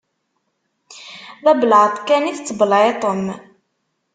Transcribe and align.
D 1.43 1.45
abelεeṭ 1.51 1.95
kan 2.07 2.29
i 2.31 2.33
tettbelεiṭem. 2.37 3.23